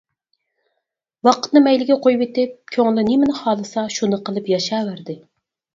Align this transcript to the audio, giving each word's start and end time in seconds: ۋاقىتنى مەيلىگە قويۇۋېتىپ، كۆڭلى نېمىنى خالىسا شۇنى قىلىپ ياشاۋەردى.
ۋاقىتنى 1.29 1.61
مەيلىگە 1.67 1.99
قويۇۋېتىپ، 2.07 2.57
كۆڭلى 2.77 3.07
نېمىنى 3.11 3.37
خالىسا 3.45 3.87
شۇنى 3.99 4.25
قىلىپ 4.29 4.55
ياشاۋەردى. 4.59 5.23